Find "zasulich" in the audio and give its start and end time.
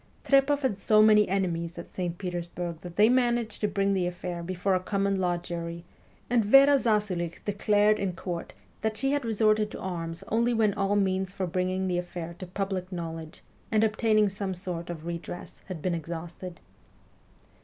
6.79-7.45